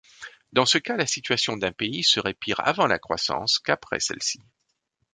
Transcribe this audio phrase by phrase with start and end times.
[0.51, 4.41] Dans ce cas, la situation d'un pays serait pire avant la croissance qu'après celle-ci.